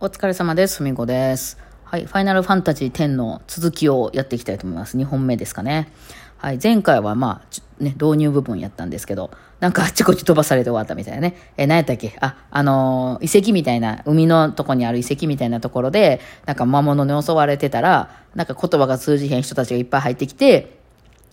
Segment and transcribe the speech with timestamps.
[0.00, 0.78] お疲れ様です。
[0.78, 1.56] ふみこです。
[1.84, 2.04] はい。
[2.04, 4.98] ファイナルファンタジー10の続きをやっていきたいと思います。
[4.98, 5.88] 2本目ですかね。
[6.36, 6.58] はい。
[6.60, 9.30] 前回はまあ、ね、導入部分やったんですけど、
[9.60, 11.36] なんかあっちこっち飛ばされて終わったみたいなね。
[11.56, 12.16] え、何やったっけ？
[12.20, 20.76] あ、あのー遺跡みたいな、海のとこにある遺跡みたいなところで、なんか魔物に襲われてたら、なんか言葉が通じへん人たちがいっぱい入ってきて、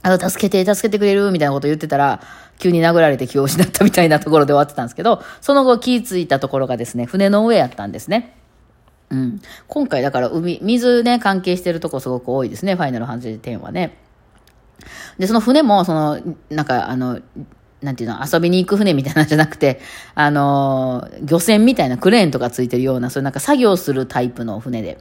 [0.04, 2.21] あの、助けて、助けてくれるみたいなこと言ってたら、
[2.59, 8.38] 急に殴られて気を失ったみたいなところで終わってたんですけど、その後気ぃついたところがですね、船の上やったんですね。
[9.11, 9.42] うん。
[9.68, 13.97] 今回だから海、水ね、関係してるとこすごく多いですね、ファイナルファンタジー10はね。
[15.18, 17.20] で、その船も、その、なんか、あの、
[17.82, 19.79] なんていうの、遊びに行く船みたいなんじゃなくて、
[20.15, 25.00] あの、漁船みたいなクレーンとかついてるような、そういうなんか作業するタイプの船で。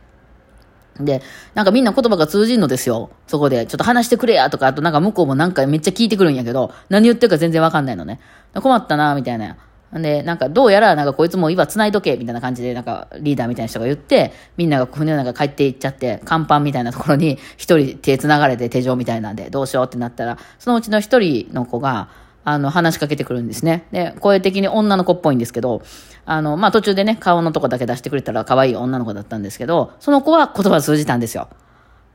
[0.99, 1.23] で、
[1.55, 3.11] なんかみんな言葉が通じんのですよ。
[3.27, 8.21] そこで、ちょっと話してくれやとか、あとなんか向こうもなんかめっちゃ聞いてくるんやけど、何言ってるか全然わかんないのね。
[8.55, 9.57] 困ったな、みたいな。
[9.93, 22.09] で、なんかどうやら、なんかこいつも今繋いどけ、みたいな感じで、なんかリーダーみたいな人が言って、みんなが船の中帰っていっちゃって、甲板みたいなところに一人手繋がれて手錠みたいなんで、どうしようってなったら、そのうちの一人の子が、
[22.45, 23.87] あの、話しかけてくるんですね。
[23.91, 25.83] で、声的に女の子っぽいんですけど、
[26.25, 31.49] あの、まあ、途中でね、顔のとこだけ出してくれたら可愛い女の子だったんですけど、その子は言葉通じたんですよ。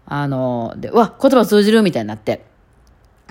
[0.08, 2.46] あの、で、わ、言葉通じるみたいになって。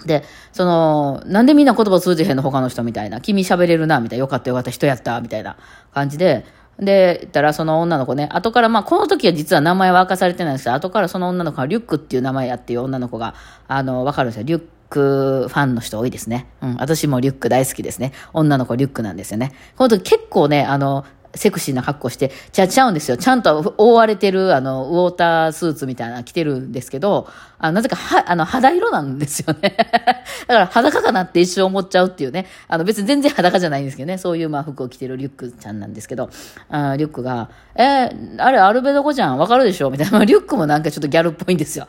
[0.06, 3.20] で、その、なんでみんな言葉通じへんの他の人みたいな。
[3.20, 4.20] 君喋れるな、みたいな。
[4.20, 5.56] よかったよかった、人やった、みたいな
[5.92, 6.44] 感じで。
[6.78, 13.34] で、言ったらその女の子ね、後から、まあ、この時は実は名前は明かされてないんですけど、後からその女の子がリュックっていう名前やっていう女の子が、
[13.68, 14.42] あの、わかるんですよ。
[14.44, 16.46] リュックファンの人多いですね。
[16.62, 18.12] うん、私もリュック大好きですね。
[18.32, 19.52] 女の子リュックなんですよね。
[19.76, 21.04] この時結構ね、あの、
[21.36, 23.16] セクシーな格好して、ちゃちゃうんですよ。
[23.16, 29.74] ちゃんと覆われてる、あの、ウォータースーツみたいな着てるんですけど、あなぜか、は、あの、肌色なんですよね。
[30.46, 32.46] だから裸かなって一瞬思っちゃうっていうね。
[32.68, 34.18] あの、別に全然裸じゃないんですけどね。
[34.18, 36.30] そういう、まあ、服を着てるリュックちゃんなんですけど、
[36.68, 39.90] あリュックが、えーあれ、アルベド語じゃんわかるでしょ？
[39.90, 40.18] みたいな。
[40.18, 41.88] まリュックもなんかちょっとギャルっぽいんですよ。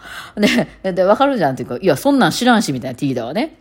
[0.83, 3.57] で、で、わかるじゃんっていうか、いや、そんなん知らんし、みたいな、ティーダはね。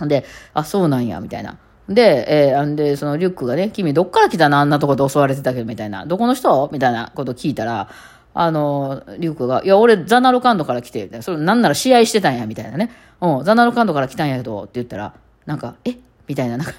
[0.00, 0.24] で、
[0.54, 1.56] あ、そうなんや、みたいな。
[1.90, 4.58] で、えー、んで、そのリュックがね、君どっから来たの？
[4.58, 6.06] あんなとこで襲われてたけど、みたいな。
[6.06, 6.70] どこの人？
[6.72, 7.88] みたいなこと聞いたら、
[8.32, 11.22] あの、リュックが、いや、俺、ザナルカンドから来て、みたいな。
[11.24, 12.92] それ、なんなら試合してたんや、みたいなね。
[13.20, 15.14] うん、ザナルカンドから来たんやけど、って言ったら、
[15.46, 15.96] なんか、え？
[16.28, 16.72] みたいな、なんか、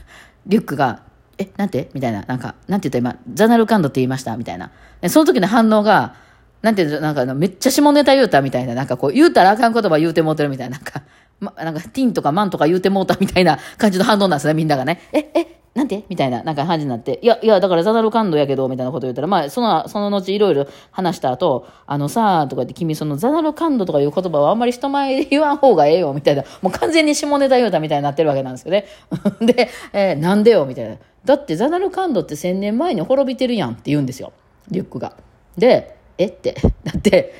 [0.47, 1.01] リュックが、
[1.37, 1.89] え、なんて？
[1.93, 3.09] みたいな、なんか、なんて言った？
[3.09, 4.37] 今、ザナルカンドって言いました？
[4.37, 4.71] みたいな。
[5.01, 6.15] でその時の反応が、
[6.61, 11.01] なんていう、なんか、めっちゃ下ネタ言うたみたいな、なんかこう、言うたらあかん言葉言うてもうてるみたいな、なんか、
[11.41, 15.01] ま、なんか、ティンとかマンとか言うてもうたみたいな感じの反応なんですね、みんながね。
[15.11, 28.85] え、え、なんてみたいな、なんか感じになって、いや、いや、だからザナルカンドやけど、みたいなこと言ったら、まあ、その、その後いろいろ話した後、あのさ、とか言って、君そのザナルカンドとかいう言葉はあんまり人前で言わん方がええよ、みたいな、もう完全に下ネタ言うたみたいになってるわけなんですよね。
[29.41, 30.97] で、えーなんでよ、みたいな。
[31.25, 34.33] だってザナルカンドって千年前に滅びてるやんって言うんですよ、
[34.69, 35.13] リュックが。
[35.57, 37.33] で、えって、だって、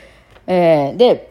[0.47, 1.30] えーで、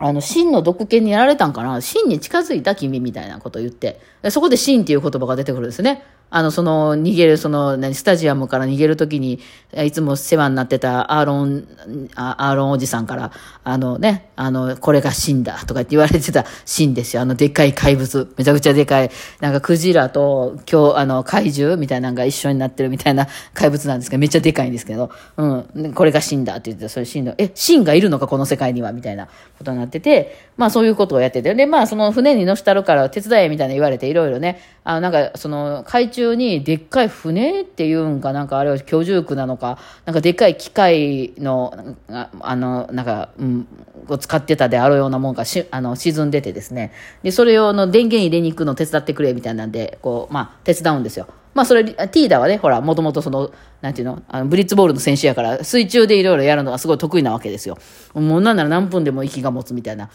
[0.00, 1.80] あの、真の毒犬にやられたんかな？
[1.80, 4.00] 真に近づいた君みたいなこと言って。
[4.30, 6.02] そこで真っていう言葉が出てくるんですね。
[6.30, 9.40] あの、その、逃げる、その、何、スタジアムから逃げるときに、
[9.76, 11.66] いつも世話になってたアーロン、
[12.14, 13.32] アーロンおじさんから、
[13.64, 17.22] あのね、あの、これが真だとかって言われてた真ですよ。
[17.22, 18.32] あの、でっかい怪物。
[18.38, 19.10] めちゃくちゃでかい。
[19.40, 29.26] なんか、クジラと、今日、あの、怪獣みたいなのが一緒になってるみたいな 怪物なんですけど、めっちゃでかいんですけど、うん、これが真だって言ってた、それ真の、え、真がいるのか、この世界には、みたいな
[29.58, 41.96] ことになってて、まあそういうことをやってて、で、まあその船に乗したるから手伝えみたいな言われて、いろいろね、あの、なんか、その、海中にでっかい船っていうんかなんか、あれは居住区なのか、なんかでっかい機械の、
[42.40, 43.66] あの、なんか、うん、
[44.06, 46.92] を使ってたであろうようなもんがし、あの、沈んでてですね。
[47.22, 51.26] で、それ用の電源入れに行くの手伝ってくれみたいなんで、こう、まあ、手伝うんですよ。
[51.54, 53.50] まあ、それ、ティーダはね、ほら、もともとその、
[53.80, 57.78] なんていうの、あのブリッツボールの選手やから、水中でいろいろやるのがすごい得意なわけですよ。
[58.14, 60.10] もうなんなら何分でも息が持つみたいな。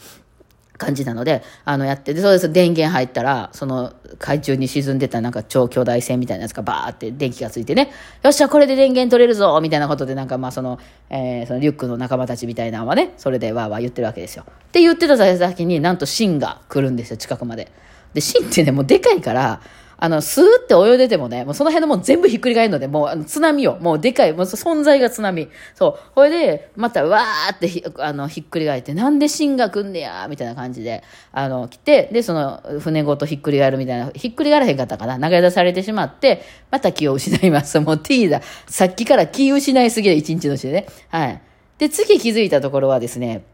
[0.76, 2.52] 感じなので、あの、やって、で、そうです。
[2.52, 7.90] 電源入ったら、その、海中に沈んでたなんか超巨大船みたいなやつがバーって電気がついてね、
[8.22, 10.78] よっしゃ、これで電源取れるぞみたいなことで、なんかまあ、その、
[11.10, 14.44] えーそのリュックの仲間たちみたいなのはね、それでわーわー言ってるわけですよ。
[14.48, 17.70] って言ってた先になんとシンが来るんですよ、近くまで。
[18.14, 19.60] で、シンってね、もうでかいから、
[19.98, 23.78] あの、スーって泳いでてもね、もうその辺のもう全部ひっくり返るので、もうあの津波よ。
[23.80, 25.48] もうでかい、もう存在が津波。
[25.74, 26.14] そう。
[26.14, 31.02] これで、またわーってひあのひっくり返って、なんで芯が来んねやみたいな感じで、
[31.32, 35.18] あの、来て、で、その船ごとひっくり返るみたいな、ひっくり返らへんかったかな。
[35.18, 37.80] 投げ出されてしまって、また気を失います。
[37.80, 38.42] もうティーだ。
[38.66, 40.86] さっきから気失いすぎる一日のうちでね。
[41.08, 41.40] はい。
[41.78, 43.44] で、次気づいたところはですね、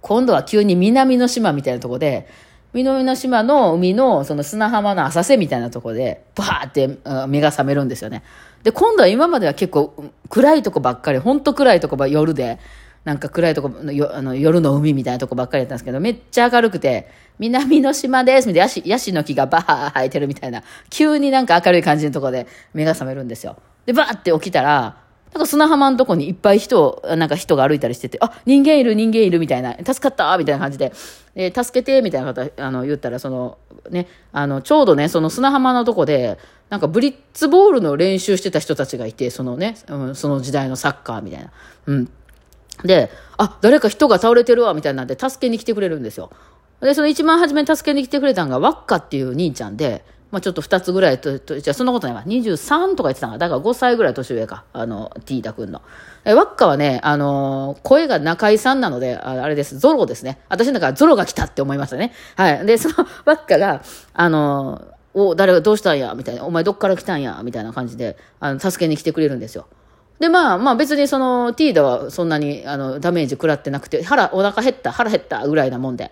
[0.00, 2.28] 今度は急に南の島みたいなところで、
[2.74, 6.98] 南の島の海のその砂浜の浅瀬みたいなところで、バーって
[7.28, 8.22] 目が覚めるんですよね。
[8.62, 9.94] で、今度は今までは結構
[10.30, 12.58] 暗いとこばっかり、ほんと暗いとこば夜で、
[13.04, 23.56] なんか暗いとこよあの夜の海みたいなとこばっかりやったんですけど、めっちゃ明るくて、南の島ですみたいな、ヤシヤシの木がバー生えてるみたいな、急になんか明るい感じのとこで目が覚めるんですよ。
[23.84, 25.01] で、バーって起きたら、
[25.32, 30.92] なんか砂浜のとこにいっぱい人、なんか人が歩いたりしてて、あ、人間いる、人間いる、みたいな、助かったみたいな感じで、
[31.34, 33.56] えー、助けて、みたいな方、あの、言ったら、その、
[33.90, 36.38] ね、あの、ちょうどね、その砂浜のとこで、
[36.68, 41.50] なんかブリッツボールの練習してた人たちがいて、そのね、うん、その時代のサッカーみたいな。
[41.86, 42.10] うん。
[42.84, 46.30] で、あ、誰か人が倒れてるわ、みたいなんで、助けに来てくれるんですよ。
[46.80, 52.24] で、その一番初めに助けに来てくれたのが、ワッカっていう兄ちゃんで、まあちょっと2つぐらいと、とじゃそんなことないわ。
[52.26, 54.64] 23とか言ってたのだから5歳ぐらい年上か。
[54.72, 55.82] あの、ティーダ君の。
[56.24, 60.40] え、ワッカはね、あのー、声が中井さんなので、あれです、ゾロですね。
[60.48, 62.14] 私の中からゾロが来たって思いましたね。
[62.36, 62.66] はい。
[62.66, 62.94] で、その
[63.26, 63.82] ワッカが、
[64.14, 66.14] あのー、お、誰がどうしたんや？
[66.14, 66.44] みたいな。
[66.44, 67.42] お前どっから来たんや？
[67.44, 69.66] みたいな感じで、あの、助けに来てくれるんですよ。
[70.18, 76.10] で、まあ、まあ別にその、ティーダはそんなに、あの、ダメージ食らってなくて、腹、お腹減った、腹減ったぐらいなもんで。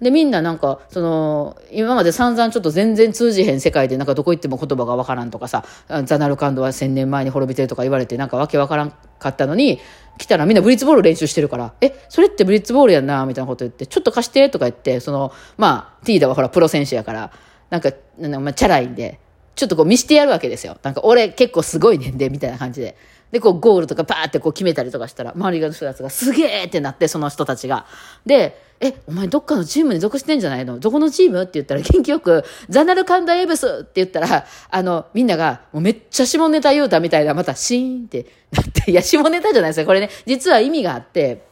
[0.00, 5.64] で、みんななんか、その、今まで散々ちょっと全然通じへん世界で、なんかどこ行っても言葉がわからんとかさ、
[6.04, 9.78] ザナルカンドは千年前に滅びてるとか言われて、なんかわけわからんかったのに、
[10.16, 17.30] 来たらみんなブリッツボール練習してるから、え、それってブリッツボールやんな、みたいなこと言って、ちょっと貸して、とか言って、その、まあ、ティーダはほら、プロ選手やから、
[17.68, 19.20] なんか、なんかチャラいんで、
[19.54, 20.78] ちょっとこう見してやるわけですよ。
[20.82, 22.96] なんか、俺結構すごいねんで、みたいな感じで。
[23.30, 27.86] で、こう、ゴールとかパーってこう決めたりとかしたら、周りが人たちがすげえってなって、その人たちが。
[28.26, 30.78] で、え、お前どっかのチームに属してんじゃないの？
[30.78, 31.42] どこのチーム？
[31.42, 39.86] って言ったら元気よく、ザナルカンダエブスって言ったら、あの、みんなが、もうめっちゃ下ネタ言うたみたいな、またシーンってなって、いや、下ネタじゃないですよ。
[39.86, 41.48] これね、実は意味があって、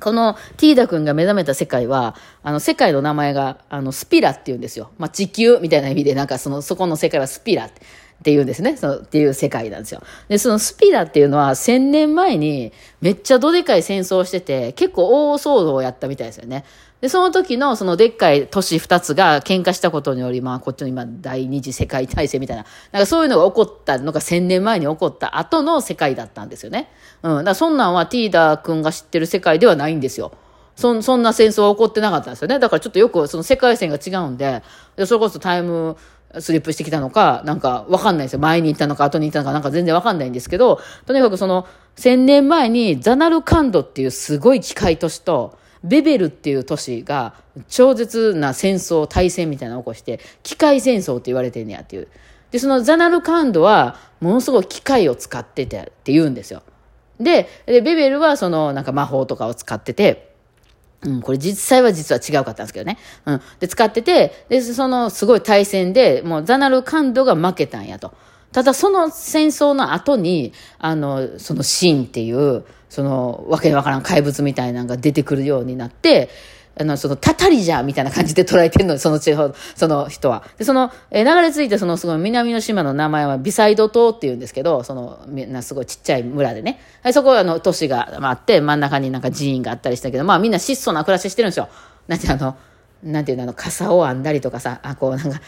[0.00, 4.90] このティーダ君が目覚めた世界は、あの、世界の名前が、あの、スピラって言うんですよ。
[4.98, 7.82] まあ、地球みたいな意味で、なんかその、そこの世界はスピラって。
[8.20, 8.76] っていうんですね。
[8.76, 10.02] その、っていう世界なんですよ。
[10.28, 16.64] で、そのスピラっていうのは1000年前にめっちゃどでかい戦争をしてて、結構大騒動をやったみたいですよね。
[17.00, 26.88] で、その時のそのでっかい都市2つが喧嘩したことにより、まあこっちの今第二次世界大戦みたいな、なんかそういうのが起こったのが1000年前に起こった後の世界だったんですよね。
[27.22, 27.30] うん。
[27.30, 30.32] だからそんなんはティーダー君が知ってる世界ではないんですよ。
[30.76, 32.58] そそんな戦争は起こってなかったんですよね。
[32.58, 34.62] だからちょっとよくその世界線が違うんで、
[34.96, 35.96] でそれこそタイム
[36.40, 38.38] スリップしてきたのか、なんかわかんないですよ。
[38.38, 41.66] 前に行ったのか後に行ったのかなんか全然わかんないんですけど、とにかくその
[41.96, 47.34] 1000年前にザナルカンドっていうすごい機械都市と、ベベルっていう都市が
[47.68, 52.08] 超絶な戦争、大戦みたいなのを起こして、機械戦争って言われてんねやっていう。
[52.50, 56.62] で、そのザナルカンドはものすごい機械を使っててって言うんですよ。
[57.20, 60.33] で、でベベルはそのなんか魔法とかを使ってて、
[61.04, 62.98] うん、これ実際は実は違うかったんですけどね。
[63.26, 63.40] うん。
[63.60, 68.14] で、使ってて、で、そのすごい対戦で、もうザナルカンドが負けたんやと。
[68.52, 76.30] ただその戦争の後に、あの、そのシーンっていう、その、わけわからん怪物みたいなのが出てくるようになって、
[76.76, 80.42] あの、その、たたりじゃみたいな感じで捉えてるの、その地方、その人は。
[80.58, 86.80] で、その、えー、流れ着いて、その、すごい南の島の名前はビサイド島っていうんですけど、その、みんなすごいちっちゃい村でね。
[87.02, 91.68] はい、そこは、あの、都市があって、真ん中になんか寺院があったりしたけど、まあみんな質素な暮らししてるんですよ。
[92.08, 92.56] なんてあの、
[93.04, 95.40] なんていうの、あの、傘を編んだりとかさ、あ、こう、なんか、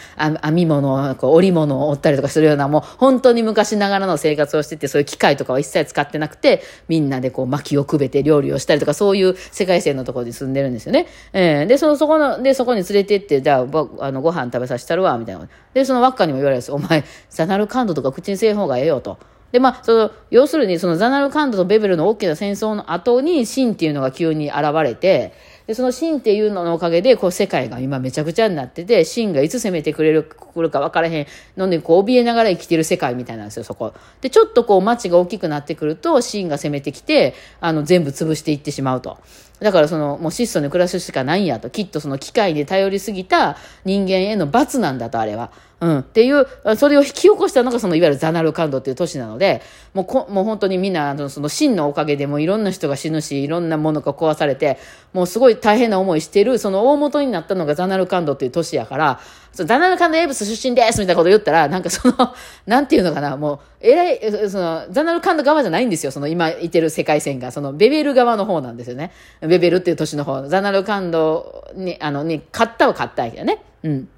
[0.44, 11.06] 編み物、こう、織物を折ったりとかするような、もう、本当に昔ながらの生活をしてて、そういう機械とかは一切使ってなくて、みんなでこう、薪をくべて料理をしたりとか、そういう世界線のところに住んでるんですよね。
[11.32, 15.48] えー、で、その、そこの、で、そこに連れてって、じゃあ、あの、ご飯食べさせたるわ、みたいな。
[15.72, 19.18] で、その輪っかにも言われるんですお前、ザナルカンドとか口にせえ方がええよと。
[19.52, 25.32] で、まあ、その、要するに、そのザナルカンドとベベルの大きな戦争の後に、シンっていうのが急に現れて、
[25.66, 33.92] で、そのシっていうののおかげで、こう世界が今めちゃくちゃになってて、シがいつ攻めてくれる、くるか分からへんので、こう怯えながら生きてる世界みたいなんですよ、そこ。
[34.20, 39.18] で、ちょっとこう街が大きくなってくると、シが攻めてきて、あの、全部潰していってしまうと。
[39.58, 41.68] だからその、もう質素に暮らすしかないんやと。
[41.68, 45.50] きっとその機械に頼りすぎた人間への罰なんだと、あれは。
[45.78, 45.98] うん。
[45.98, 49.60] っていう、それを引き起こしたのがそのいわゆるザナルカンドっていう都市なので、
[49.92, 54.78] もうこ、もう本当にみんな、あのその真のおかげでもいろんな人が死ぬし、いろんなものが壊されて、
[55.12, 59.20] もうすごい大変な思いしてる、その大元になったのがザナルカンドっていう都市やから、
[59.52, 62.14] そザナルカンドエイブス出身ですみたいなこと言ったら、なんかその、
[62.64, 69.12] なんていうのかな、もう、えらい、その、ザナルカンド側じゃないんですよ、その今いてる世界線が、そのベベル側の方なんですよね。
[69.42, 73.62] ベベルっていう都市の方、ザナルカンドに、あの、に、勝ったは勝ったんやけどね。
[73.82, 74.08] うん。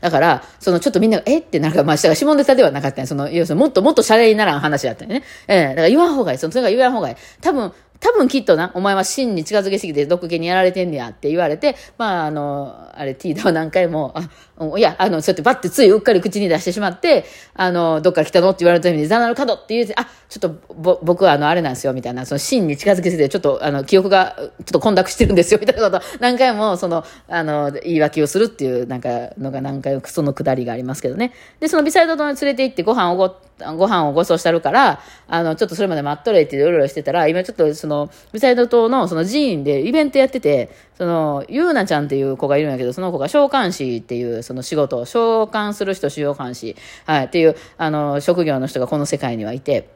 [0.00, 3.06] だから、そのちょっとみんなが、えってなんか、まあ、下が下ネタではなかった。
[3.06, 5.22] その、要するにもっともっとシャレにならん話だったよね。
[5.46, 6.38] ええー、だから言わん方がいい。
[6.38, 7.16] その、それが言わん方がいい。
[7.40, 14.28] 多分、多分きっとな、お前は真に近づけすぎて毒気にやられてんねやって言われて、まあ、あの、あれ、ティーダは何回も、あ、
[14.76, 17.24] いや、あの、そうやってバッてついうっかり口に出してしまって、
[17.54, 31.32] あの、どっから来たのって言われた時に、ザナル角って言うて、あ、ちょっと、ぼ、僕はあの、あれなんですよ、みたいな、その真に近づけてて、ちょっと、あの、記憶が、ちょっと混濁してるんですよ、みたいなこと、何回も、その、あの、言い訳をするっていう、なんか、のが何回も、そのくだりがありますけどね。
[31.60, 33.36] で、そのビサイド島に連れて行ってご飯をご、
[33.76, 46.74] ご飯をご馳走したるから、あの、ちょっとそれまで待っとれってうろうろしてたら、今ちょっとその、ビサイド島のその寺院でイベントやってて、その、ゆうなちゃんっていう子がいるんやけど、その子が召喚師っていうその仕事を、召喚する人、召喚師、
[47.06, 49.90] はい、っていう、あの、職業の人がこの世界にはいて、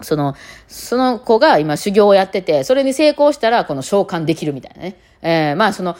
[0.00, 0.34] その、
[0.68, 4.96] その子が今修行をやってて、それに成功したら、この召喚できるみたいなね。
[5.20, 5.96] えー、まあその、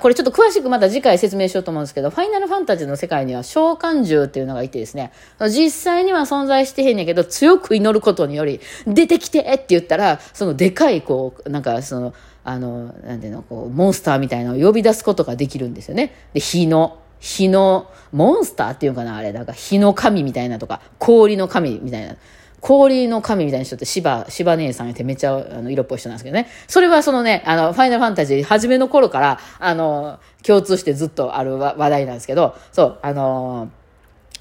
[0.00, 5.12] これちょっと詳しくまた次回説明しようと思うんですけど、ファイナルファンタジーの世界には召喚獣っていうのがいてですね、
[5.48, 12.14] 実際には存在してへんねんけど、強く祈ることにより、出てきてって言ったら、そのでかい、こう、なんかその、
[12.44, 16.14] あの、なんていうの、こう、モンスターみたいなのを呼び出すことができるんですよね。
[16.32, 22.16] で、火の、火の、モンスターっていうかな、あれ、なんか火の神みたいなとか、氷の神みたいな。
[22.60, 26.46] 氷の神みたいな人って芝、芝姉さんやってめっちゃあの色っぽい人なんですけどね。
[26.68, 33.70] それはそのね、あの、ファイナルファンタジー初めの頃から、あの、共通してずっとある話題なんですけど、そう、あの、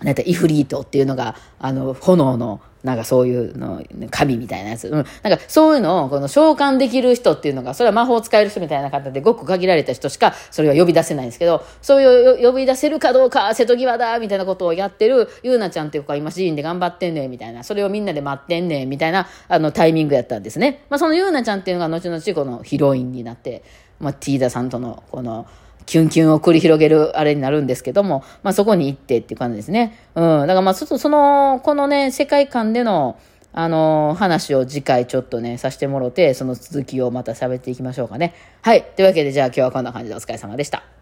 [0.02, 4.88] なんて、イフリートっていうのが、あの、炎の、なんかそういうの、神みたいなやつ。
[4.88, 4.94] うん。
[4.94, 17.64] なんかそういうのを、この召喚できる人っていうのが、それは魔法を使える人みたいな方で、ごく限られた人しか、それは呼び出せないんですけど、そういう呼び出せるかどうか、瀬戸際だ、みたいなことをやってる、ゆうなちゃんっていう子が今、シーンで頑張ってんねん、みたいな。
[17.64, 20.86] それをみんなで待ってんねん、みたいな、あの、タイミングやったんですね。
[20.90, 23.64] まあ、そのゆうなちゃんっていうのが、後々このヒロインになって、
[24.00, 25.46] まあ、ティーダさんとの、この、
[25.90, 29.98] キュンキュンを繰り広げるあれになるんですけども、まあそこに行ってっていう感じですね。
[30.14, 30.42] うん。
[30.42, 33.18] だからまあちょっとその、このね、世界観での、
[33.54, 38.36] あの、話を次回ちょっとね、させてもろて、その続きをまた喋っていきましょうかね。
[38.62, 38.84] はい。
[38.96, 40.99] というわけで、じゃあ今日はこんな感じでお疲れ様でした。